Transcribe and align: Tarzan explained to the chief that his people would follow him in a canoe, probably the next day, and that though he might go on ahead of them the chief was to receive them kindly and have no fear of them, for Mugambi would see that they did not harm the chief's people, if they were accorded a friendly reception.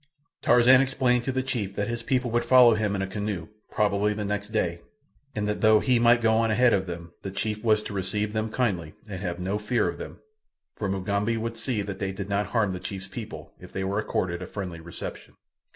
Tarzan 0.41 0.81
explained 0.81 1.25
to 1.25 1.31
the 1.31 1.43
chief 1.43 1.75
that 1.75 1.87
his 1.87 2.01
people 2.01 2.31
would 2.31 2.43
follow 2.43 2.73
him 2.73 2.95
in 2.95 3.03
a 3.03 3.07
canoe, 3.07 3.49
probably 3.69 4.15
the 4.15 4.25
next 4.25 4.47
day, 4.51 4.81
and 5.35 5.47
that 5.47 5.61
though 5.61 5.79
he 5.79 5.99
might 5.99 6.23
go 6.23 6.33
on 6.33 6.49
ahead 6.49 6.73
of 6.73 6.87
them 6.87 7.11
the 7.21 7.29
chief 7.29 7.63
was 7.63 7.83
to 7.83 7.93
receive 7.93 8.33
them 8.33 8.49
kindly 8.49 8.95
and 9.07 9.19
have 9.21 9.39
no 9.39 9.59
fear 9.59 9.87
of 9.87 9.99
them, 9.99 10.19
for 10.75 10.89
Mugambi 10.89 11.37
would 11.37 11.55
see 11.55 11.83
that 11.83 11.99
they 11.99 12.11
did 12.11 12.29
not 12.29 12.47
harm 12.47 12.73
the 12.73 12.79
chief's 12.79 13.07
people, 13.07 13.53
if 13.61 13.71
they 13.71 13.83
were 13.83 13.99
accorded 13.99 14.41
a 14.41 14.47
friendly 14.47 14.79
reception. 14.79 15.35